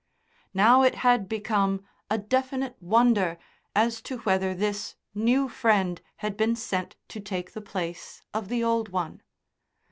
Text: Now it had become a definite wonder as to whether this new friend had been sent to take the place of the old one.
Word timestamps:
Now 0.55 0.81
it 0.81 0.95
had 1.05 1.29
become 1.29 1.83
a 2.09 2.17
definite 2.17 2.75
wonder 2.81 3.37
as 3.75 4.01
to 4.01 4.17
whether 4.21 4.55
this 4.55 4.95
new 5.13 5.47
friend 5.47 6.01
had 6.25 6.35
been 6.35 6.55
sent 6.55 6.95
to 7.09 7.19
take 7.19 7.53
the 7.53 7.61
place 7.61 8.23
of 8.33 8.47
the 8.49 8.63
old 8.63 8.89
one. 8.89 9.21